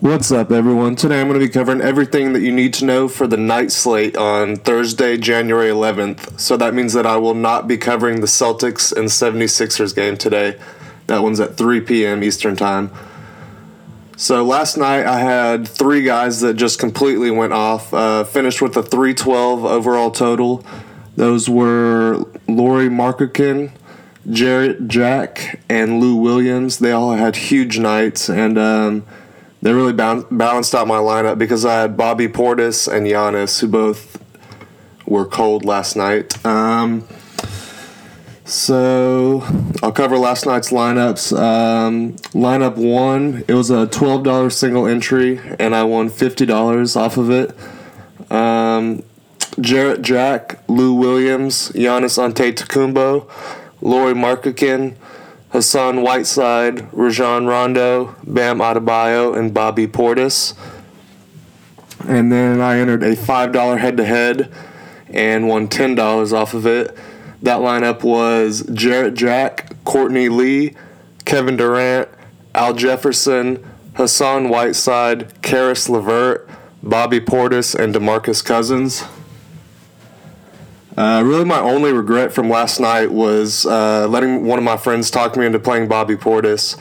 [0.00, 0.96] What's up, everyone?
[0.96, 3.70] Today I'm going to be covering everything that you need to know for the night
[3.70, 6.40] slate on Thursday, January 11th.
[6.40, 10.58] So that means that I will not be covering the Celtics and 76ers game today.
[11.06, 12.24] That one's at 3 p.m.
[12.24, 12.90] Eastern Time.
[14.16, 17.92] So last night I had three guys that just completely went off.
[17.92, 20.64] Uh, finished with a 312 overall total.
[21.16, 23.72] Those were Lauri Markkanen,
[24.30, 26.78] Jarrett Jack, and Lou Williams.
[26.78, 28.56] They all had huge nights and.
[28.56, 29.06] Um,
[29.62, 34.22] they really balanced out my lineup because I had Bobby Portis and Giannis, who both
[35.06, 36.44] were cold last night.
[36.46, 37.06] Um,
[38.44, 39.42] so
[39.82, 41.38] I'll cover last night's lineups.
[41.38, 46.96] Um, lineup one, it was a twelve dollar single entry, and I won fifty dollars
[46.96, 47.54] off of it.
[48.30, 49.02] Um,
[49.60, 53.28] Jarrett Jack, Lou Williams, Giannis Antetokounmpo,
[53.80, 54.96] Lauri Markkanen,
[55.50, 60.54] Hassan Whiteside, Rajon Rondo, Bam Adebayo, and Bobby Portis.
[62.06, 64.52] And then I entered a $5 head to head
[65.08, 66.96] and won $10 off of it.
[67.42, 70.76] That lineup was Jarrett Jack, Courtney Lee,
[71.24, 72.08] Kevin Durant,
[72.54, 76.48] Al Jefferson, Hassan Whiteside, Caris LeVert,
[76.82, 79.04] Bobby Portis, and DeMarcus Cousins.
[81.00, 85.10] Uh, really, my only regret from last night was uh, letting one of my friends
[85.10, 86.78] talk me into playing Bobby Portis.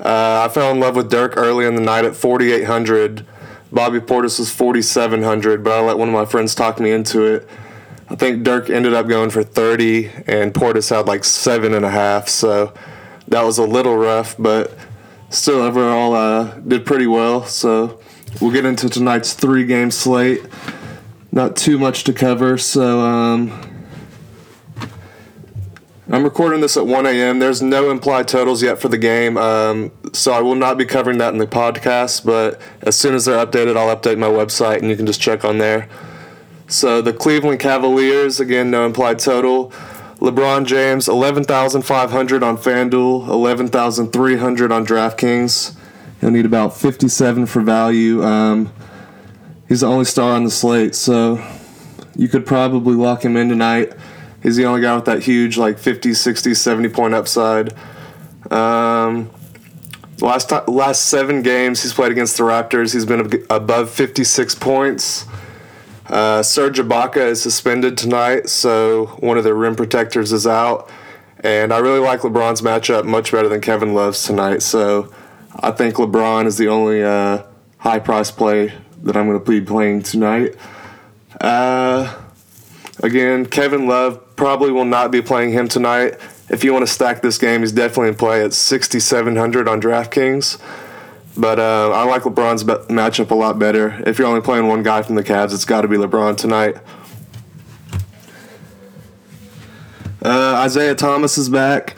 [0.00, 3.24] Uh, I fell in love with Dirk early in the night at 4,800.
[3.70, 7.48] Bobby Portis was 4,700, but I let one of my friends talk me into it.
[8.08, 11.90] I think Dirk ended up going for 30, and Portis had like seven and a
[11.90, 12.74] half, so
[13.28, 14.76] that was a little rough, but
[15.30, 17.46] still overall uh, did pretty well.
[17.46, 18.00] So
[18.40, 20.42] we'll get into tonight's three game slate
[21.34, 22.56] not too much to cover.
[22.56, 23.50] So um,
[26.08, 27.40] I'm recording this at 1 a.m.
[27.40, 31.18] There's no implied totals yet for the game, um, so I will not be covering
[31.18, 32.24] that in the podcast.
[32.24, 35.44] But as soon as they're updated, I'll update my website, and you can just check
[35.44, 35.88] on there.
[36.68, 39.70] So the Cleveland Cavaliers, again, no implied total.
[40.20, 45.76] LeBron James, 11,500 on FanDuel, 11,300 on DraftKings.
[46.22, 48.22] You'll need about 57 for value.
[48.22, 48.72] Um,
[49.68, 51.44] he's the only star on the slate, so
[52.16, 53.92] you could probably lock him in tonight.
[54.42, 57.72] He's the only guy with that huge, like 50, 60, 70 point upside.
[58.50, 59.30] Um,
[60.20, 65.26] last time, last seven games he's played against the Raptors, he's been above 56 points.
[66.06, 70.90] Uh, Serge Ibaka is suspended tonight, so one of their rim protectors is out.
[71.40, 74.62] And I really like LeBron's matchup much better than Kevin Love's tonight.
[74.62, 75.12] So
[75.58, 77.42] I think LeBron is the only uh,
[77.78, 78.72] high price play
[79.04, 80.56] that I'm going to be playing tonight.
[81.40, 82.14] Uh,
[83.02, 86.18] again, Kevin Love probably will not be playing him tonight.
[86.48, 90.60] If you want to stack this game, he's definitely in play at 6,700 on DraftKings.
[91.36, 94.02] But uh, I like LeBron's be- matchup a lot better.
[94.06, 96.76] If you're only playing one guy from the Cavs, it's got to be LeBron tonight.
[100.22, 101.96] Uh, Isaiah Thomas is back.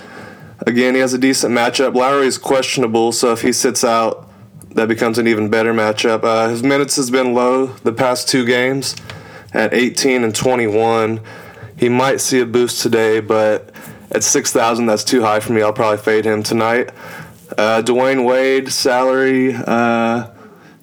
[0.66, 1.94] Again, he has a decent matchup.
[1.94, 4.25] Lowry is questionable, so if he sits out,
[4.76, 6.22] that becomes an even better matchup.
[6.22, 8.94] Uh, his minutes has been low the past two games
[9.52, 11.20] at 18 and 21.
[11.76, 13.70] He might see a boost today, but
[14.10, 15.62] at 6,000, that's too high for me.
[15.62, 16.90] I'll probably fade him tonight.
[17.56, 20.28] Uh, Dwyane Wade salary uh,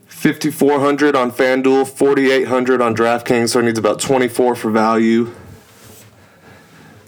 [0.07, 5.31] 5,400 on FanDuel, 4,800 on DraftKings, so he needs about 24 for value.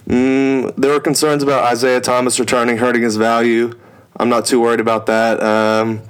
[0.06, 3.72] Mm, there are concerns about Isaiah Thomas returning, hurting his value.
[4.18, 5.42] I'm not too worried about that.
[5.42, 6.02] Um,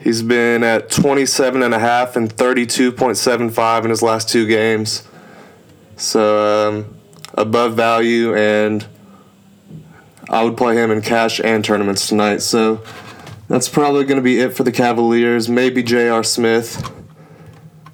[0.00, 5.06] He's been at 27 and a half and 32.75 in his last two games.
[5.96, 6.96] So um,
[7.34, 8.86] above value, and
[10.30, 12.42] I would play him in cash and tournaments tonight.
[12.42, 12.84] So
[13.48, 15.48] that's probably going to be it for the Cavaliers.
[15.48, 16.22] Maybe J.R.
[16.22, 16.92] Smith,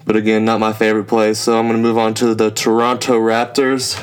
[0.04, 1.32] but again, not my favorite play.
[1.32, 3.98] So I'm going to move on to the Toronto Raptors.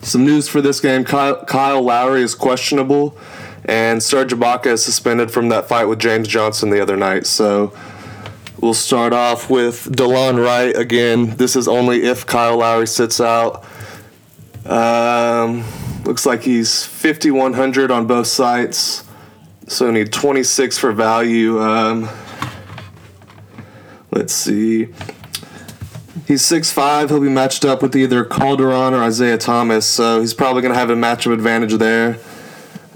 [0.00, 3.16] Some news for this game Kyle, Kyle Lowry is questionable
[3.64, 7.26] and Serge Ibaka is suspended from that fight with James Johnson the other night.
[7.26, 7.72] So
[8.60, 11.36] we'll start off with Delon Wright again.
[11.36, 13.64] This is only if Kyle Lowry sits out.
[14.66, 15.64] Um,
[16.04, 19.04] looks like he's 5100 on both sites,
[19.66, 21.60] so need 26 for value.
[21.60, 22.08] Um,
[24.10, 24.88] let's see.
[26.26, 27.10] He's 6'5.
[27.10, 30.78] He'll be matched up with either Calderon or Isaiah Thomas, so he's probably going to
[30.78, 32.18] have a matchup advantage there.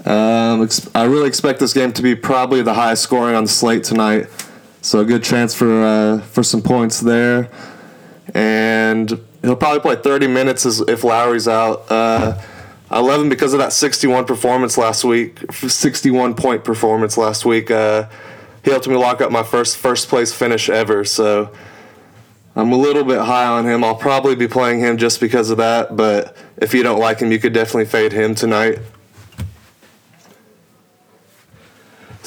[0.05, 3.83] Um, I really expect this game to be probably the highest scoring on the slate
[3.83, 4.27] tonight.
[4.81, 7.49] So a good chance for uh, for some points there,
[8.33, 9.09] and
[9.41, 11.91] he'll probably play 30 minutes if Lowry's out.
[11.91, 12.41] Uh,
[12.89, 17.69] I love him because of that 61 performance last week, 61 point performance last week.
[17.69, 18.07] Uh,
[18.63, 21.03] he helped me lock up my first first place finish ever.
[21.03, 21.51] So
[22.55, 23.83] I'm a little bit high on him.
[23.83, 25.95] I'll probably be playing him just because of that.
[25.95, 28.79] But if you don't like him, you could definitely fade him tonight.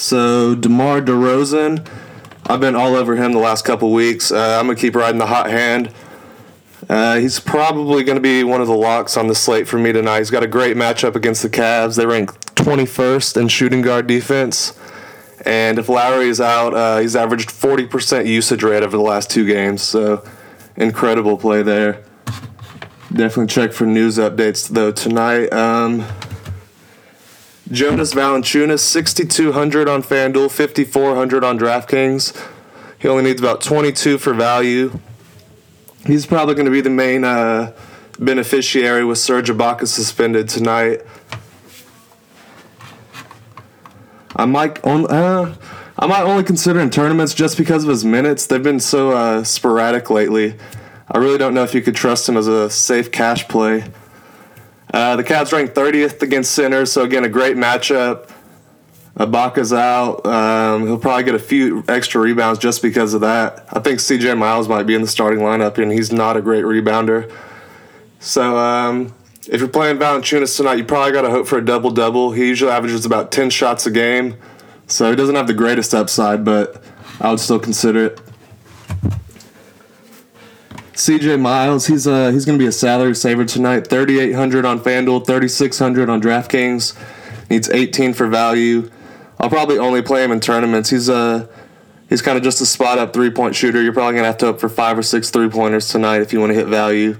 [0.02, 1.87] So DeMar DeRozan,
[2.49, 4.32] I've been all over him the last couple weeks.
[4.32, 5.94] Uh, I'm gonna keep riding the hot hand.
[6.88, 9.93] Uh, he's probably going to be one of the locks on the slate for me
[9.93, 10.19] tonight.
[10.19, 11.96] He's got a great matchup against the Cavs.
[11.96, 14.76] They rank 21st in shooting guard defense.
[15.46, 19.46] And if Lowry is out, uh, he's averaged 40% usage rate over the last two
[19.46, 19.82] games.
[19.82, 20.28] So
[20.76, 22.02] incredible play there.
[23.12, 25.52] Definitely check for news updates though tonight.
[25.52, 26.05] Um,
[27.72, 32.38] Jonas Valanciunas, 6,200 on FanDuel, 5,400 on DraftKings.
[32.98, 35.00] He only needs about 22 for value.
[36.06, 37.72] He's probably going to be the main uh,
[38.19, 41.00] beneficiary with Serge Ibaka suspended tonight.
[44.36, 45.54] I might on, uh,
[45.98, 48.46] I might only consider in tournaments just because of his minutes.
[48.46, 50.56] They've been so uh, sporadic lately.
[51.10, 53.84] I really don't know if you could trust him as a safe cash play.
[54.92, 58.28] Uh, the Cavs ranked 30th against centers, so again, a great matchup.
[59.16, 60.24] Ibaka's out.
[60.26, 63.66] Um, he'll probably get a few extra rebounds just because of that.
[63.70, 66.64] I think CJ Miles might be in the starting lineup, and he's not a great
[66.64, 67.30] rebounder.
[68.20, 69.14] So um,
[69.48, 72.32] if you're playing Valanciunas tonight, you probably got to hope for a double double.
[72.32, 74.36] He usually averages about 10 shots a game,
[74.86, 76.82] so he doesn't have the greatest upside, but
[77.20, 78.20] I would still consider it.
[80.94, 83.86] CJ Miles, he's uh he's gonna be a salary saver tonight.
[83.86, 86.98] Thirty eight hundred on FanDuel, thirty six hundred on DraftKings.
[87.50, 88.90] Needs eighteen for value.
[89.40, 90.90] I'll probably only play him in tournaments.
[90.90, 91.46] He's uh
[92.08, 93.82] he's kind of just a spot up three point shooter.
[93.82, 96.40] You're probably gonna have to up for five or six three pointers tonight if you
[96.40, 97.16] want to hit value.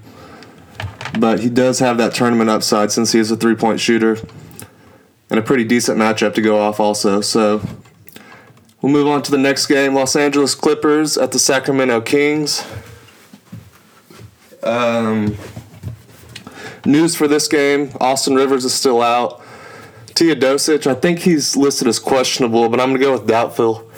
[1.19, 4.19] But he does have that tournament upside since he is a three point shooter.
[5.31, 7.23] And a pretty decent matchup to go off also.
[7.23, 7.67] So
[8.83, 9.95] we'll move on to the next game.
[9.95, 12.67] Los Angeles Clippers at the Sacramento Kings.
[14.63, 15.37] Um,
[16.85, 19.43] news for this game: Austin Rivers is still out.
[20.15, 23.91] Tia Teodosic, I think he's listed as questionable, but I'm gonna go with doubtful.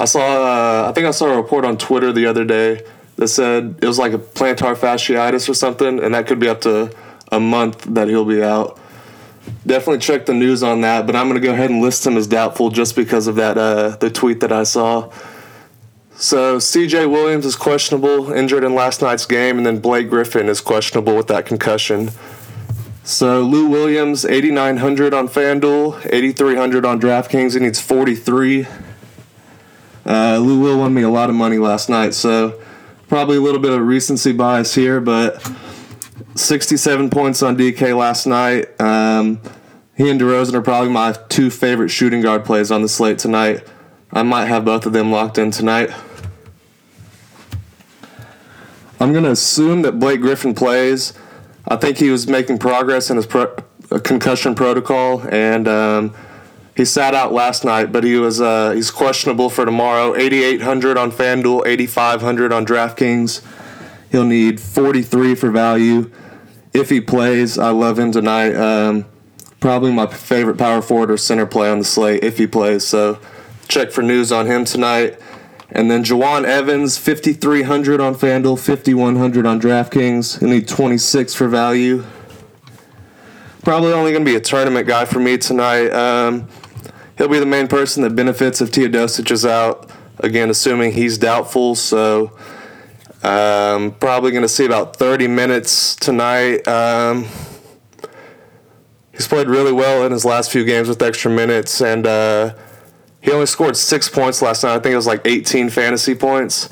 [0.00, 2.84] I saw, uh, I think I saw a report on Twitter the other day
[3.16, 6.60] that said it was like a plantar fasciitis or something, and that could be up
[6.62, 6.92] to
[7.30, 8.78] a month that he'll be out.
[9.66, 12.26] Definitely check the news on that, but I'm gonna go ahead and list him as
[12.26, 15.10] doubtful just because of that uh, the tweet that I saw.
[16.16, 20.60] So CJ Williams is questionable, injured in last night's game, and then Blake Griffin is
[20.60, 22.10] questionable with that concussion.
[23.04, 27.54] So Lou Williams, 8,900 on FanDuel, 8,300 on DraftKings.
[27.54, 28.66] He needs 43.
[30.04, 32.60] Uh, Lou Will won me a lot of money last night, so
[33.08, 35.42] probably a little bit of recency bias here, but
[36.34, 38.80] 67 points on DK last night.
[38.80, 39.40] Um,
[39.94, 43.66] he and DeRozan are probably my two favorite shooting guard plays on the slate tonight.
[44.12, 45.90] I might have both of them locked in tonight.
[49.00, 51.14] I'm going to assume that Blake Griffin plays.
[51.66, 53.56] I think he was making progress in his pro-
[53.90, 56.14] uh, concussion protocol, and um,
[56.76, 60.14] he sat out last night, but he was uh, he's questionable for tomorrow.
[60.14, 63.42] 8,800 on FanDuel, 8,500 on DraftKings.
[64.10, 66.10] He'll need 43 for value
[66.74, 67.58] if he plays.
[67.58, 68.54] I love him tonight.
[68.54, 69.06] Um,
[69.58, 72.86] probably my favorite power forward or center play on the slate if he plays.
[72.86, 73.18] So
[73.72, 75.18] check for news on him tonight.
[75.70, 80.38] And then Jawun Evans, 5,300 on FanDuel, 5,100 on DraftKings.
[80.38, 82.04] He'll need 26 for value.
[83.62, 85.88] Probably only going to be a tournament guy for me tonight.
[85.88, 86.48] Um,
[87.16, 89.90] he'll be the main person that benefits if Teodosic is out.
[90.18, 91.74] Again, assuming he's doubtful.
[91.74, 92.36] So
[93.22, 96.68] um, probably going to see about 30 minutes tonight.
[96.68, 97.26] Um,
[99.12, 101.80] he's played really well in his last few games with extra minutes.
[101.80, 102.06] And.
[102.06, 102.54] Uh,
[103.22, 104.74] he only scored six points last night.
[104.74, 106.68] I think it was like 18 fantasy points.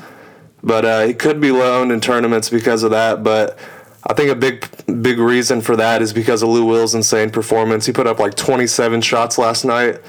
[0.61, 3.23] But uh, he could be loaned in tournaments because of that.
[3.23, 3.57] But
[4.05, 4.67] I think a big
[5.01, 7.85] big reason for that is because of Lou Will's insane performance.
[7.85, 9.99] He put up like 27 shots last night.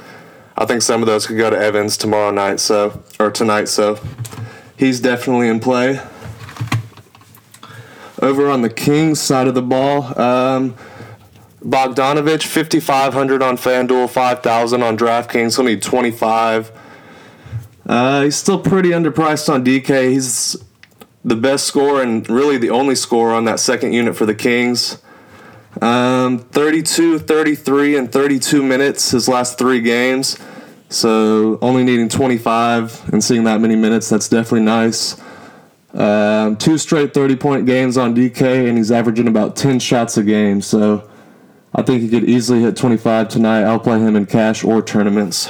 [0.56, 3.68] I think some of those could go to Evans tomorrow night, so or tonight.
[3.68, 3.98] So
[4.76, 6.00] he's definitely in play.
[8.20, 10.76] Over on the Kings side of the ball, um,
[11.64, 15.56] Bogdanovich, 5,500 on FanDuel, 5,000 on DraftKings.
[15.56, 16.72] He'll need 25.
[17.86, 20.10] Uh, he's still pretty underpriced on DK.
[20.10, 20.56] He's
[21.24, 25.00] the best scorer and really the only scorer on that second unit for the Kings.
[25.80, 30.38] Um, 32, 33, and 32 minutes his last three games.
[30.88, 35.20] So only needing 25 and seeing that many minutes, that's definitely nice.
[35.94, 40.22] Um, two straight 30 point games on DK, and he's averaging about 10 shots a
[40.22, 40.60] game.
[40.60, 41.08] So
[41.74, 43.62] I think he could easily hit 25 tonight.
[43.62, 45.48] I'll play him in cash or tournaments.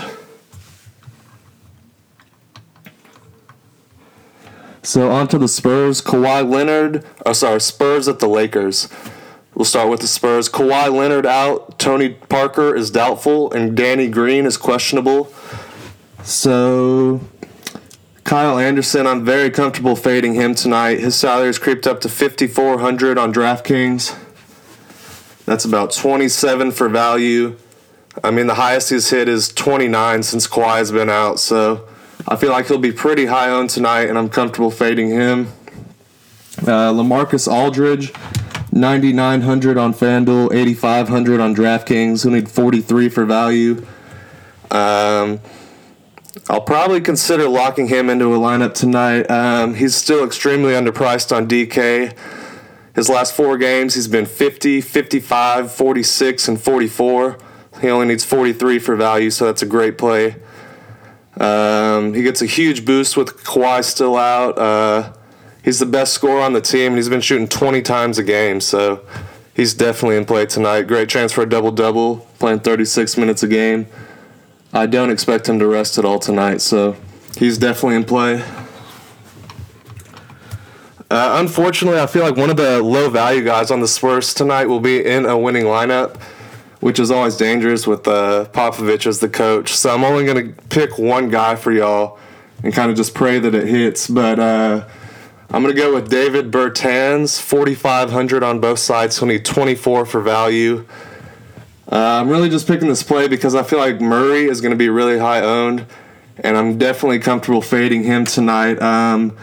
[4.84, 6.00] So on to the Spurs.
[6.00, 7.04] Kawhi Leonard.
[7.24, 8.88] Oh, sorry, Spurs at the Lakers.
[9.54, 10.48] We'll start with the Spurs.
[10.48, 11.78] Kawhi Leonard out.
[11.78, 15.32] Tony Parker is doubtful, and Danny Green is questionable.
[16.22, 17.20] So
[18.24, 21.00] Kyle Anderson, I'm very comfortable fading him tonight.
[21.00, 24.16] His salary creeped up to 5400 on DraftKings.
[25.46, 27.56] That's about 27 for value.
[28.22, 31.88] I mean, the highest he's hit is 29 since Kawhi's been out, so
[32.28, 35.48] I feel like he'll be pretty high owned tonight, and I'm comfortable fading him.
[36.58, 38.12] Uh, Lamarcus Aldridge,
[38.70, 42.22] 9,900 on FanDuel, 8,500 on DraftKings.
[42.22, 43.84] He'll need 43 for value.
[44.70, 45.40] Um,
[46.48, 49.30] I'll probably consider locking him into a lineup tonight.
[49.30, 52.16] Um, he's still extremely underpriced on DK.
[52.94, 57.38] His last four games, he's been 50, 55, 46, and 44.
[57.80, 60.36] He only needs 43 for value, so that's a great play.
[61.38, 64.58] Um, he gets a huge boost with Kawhi still out.
[64.58, 65.12] Uh,
[65.64, 68.60] he's the best scorer on the team, and he's been shooting 20 times a game,
[68.60, 69.04] so
[69.54, 70.82] he's definitely in play tonight.
[70.82, 73.86] Great chance for a double double, playing 36 minutes a game.
[74.74, 76.96] I don't expect him to rest at all tonight, so
[77.38, 78.44] he's definitely in play.
[81.12, 84.64] Uh, unfortunately, I feel like one of the low value guys on the Spurs tonight
[84.64, 86.18] will be in a winning lineup,
[86.80, 89.74] which is always dangerous with uh, Popovich as the coach.
[89.74, 92.18] So I'm only going to pick one guy for y'all
[92.62, 94.08] and kind of just pray that it hits.
[94.08, 94.88] But uh,
[95.50, 99.18] I'm going to go with Davis Bertans, 4,500 on both sides.
[99.18, 100.86] He'll need 24 for value.
[101.90, 104.78] Uh, I'm really just picking this play because I feel like Murray is going to
[104.78, 105.84] be really high owned,
[106.38, 108.80] and I'm definitely comfortable fading him tonight.
[108.80, 109.36] Um,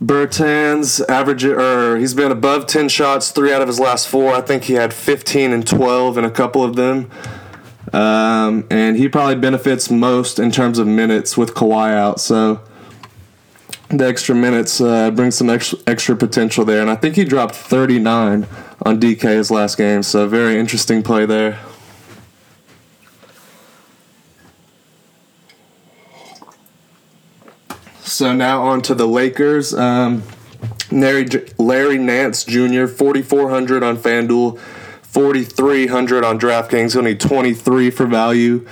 [0.00, 4.32] Bertans average or he's been above 10 shots three out of his last four.
[4.32, 7.10] I think he had 15 and 12 in a couple of them.
[7.92, 12.18] Um, and he probably benefits most in terms of minutes with Kawhi out.
[12.18, 12.60] So
[13.88, 16.80] the extra minutes uh, brings some extra, extra potential there.
[16.80, 18.46] And I think he dropped 39
[18.82, 20.02] on DK's last game.
[20.02, 21.60] So very interesting play there.
[28.14, 29.74] So now on to the Lakers.
[29.74, 30.22] Um,
[30.92, 31.26] Larry,
[31.58, 32.86] Larry Nance Jr.
[32.86, 34.56] 4,400 on FanDuel,
[35.02, 36.92] 4,300 on DraftKings.
[36.92, 38.64] He'll need 23 for value.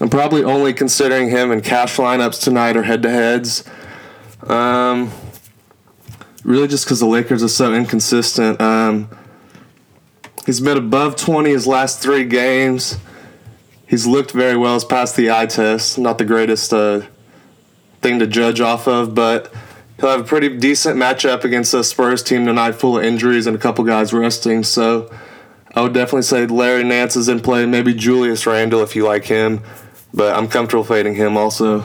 [0.00, 3.64] I'm probably only considering him in cash lineups tonight or head to heads.
[4.44, 5.10] Um,
[6.44, 8.60] really, just because the Lakers are so inconsistent.
[8.60, 9.10] Um,
[10.46, 12.98] he's been above 20 his last three games.
[13.88, 14.74] He's looked very well.
[14.74, 15.98] He's passed the eye test.
[15.98, 17.02] Not the greatest uh,
[18.00, 19.52] thing to judge off of, but
[19.98, 23.56] he'll have a pretty decent matchup against the Spurs team tonight, full of injuries and
[23.56, 24.62] a couple guys resting.
[24.62, 25.12] So
[25.74, 27.66] I would definitely say Larry Nance is in play.
[27.66, 29.62] Maybe Julius Randle if you like him,
[30.12, 31.84] but I'm comfortable fading him also.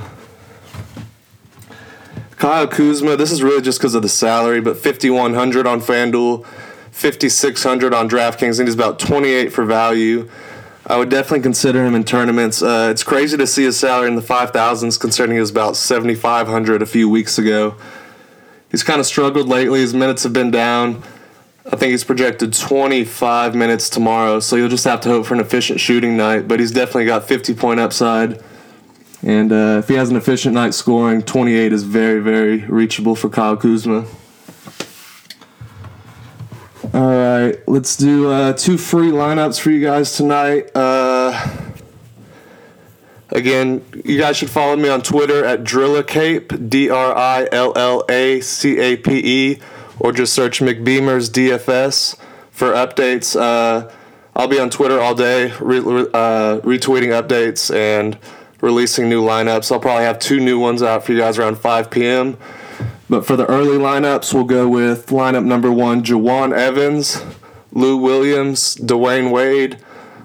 [2.38, 6.45] Kyle Kuzma, this is really just because of the salary, but 5,100 on FanDuel,
[6.91, 10.29] 5,600 on DraftKings, and he's about 28 for value.
[10.88, 12.62] I would definitely consider him in tournaments.
[12.62, 16.82] Uh, it's crazy to see his salary in the 5,000s, considering he was about 7,500
[16.82, 17.75] a few weeks ago.
[18.70, 19.80] He's kind of struggled lately.
[19.80, 21.01] His minutes have been down.
[21.65, 25.39] I think he's projected 25 minutes tomorrow, so you'll just have to hope for an
[25.39, 26.48] efficient shooting night.
[26.48, 28.44] But he's definitely got 50 point upside.
[29.24, 33.30] And uh, if he has an efficient night scoring, 28 is very, very reachable for
[33.30, 34.06] Kyle Kuzma.
[36.94, 40.70] All right, let's do uh, two free lineups for you guys tonight.
[40.75, 41.48] Uh,
[43.30, 48.04] again, you guys should follow me on Twitter at Drillacape, D R I L L
[48.10, 49.12] A C A P
[49.51, 49.60] E,
[50.00, 52.18] or just search McBeamer's DFS
[52.51, 53.39] for updates.
[53.39, 53.92] Uh,
[54.36, 58.18] I'll be on Twitter all day, re- uh, retweeting updates and
[58.62, 59.72] releasing new lineups.
[59.72, 62.38] I'll probably have two new ones out for you guys around 5 p.m.
[63.10, 67.24] But for the early lineups, we'll go with lineup number one Jawun Evans,
[67.72, 69.78] Lou Williams, Dwyane Wade,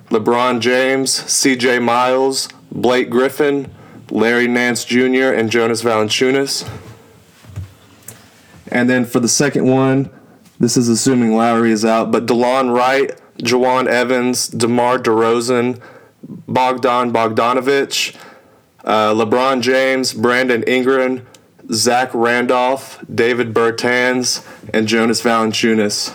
[0.09, 3.71] LeBron James, CJ Miles, Blake Griffin,
[4.11, 6.69] Larry Nance Jr., and Jonas Valanciunas.
[8.69, 10.11] And then for the second one,
[10.59, 15.81] this is assuming Lowry is out, but DeLon Wright, Jawun Evans, DeMar DeRozan,
[16.23, 18.17] Bogdan Bogdanovich,
[18.85, 21.27] uh, LeBron James, Brandon Ingram,
[21.73, 26.12] Zach Randolph, Davis Bertans, and Jonas Valanciunas.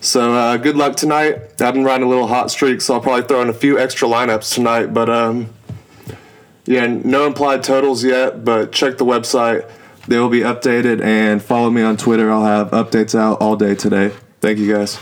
[0.00, 1.60] So uh, good luck tonight.
[1.60, 4.06] I've been riding a little hot streak, so I'll probably throw in a few extra
[4.06, 4.92] lineups tonight.
[4.92, 5.48] But um,
[6.66, 9.68] yeah, no implied totals yet, but check the website.
[10.06, 12.30] They will be updated, and follow me on Twitter.
[12.30, 14.12] I'll have updates out all day today.
[14.40, 14.98] Thank you guys.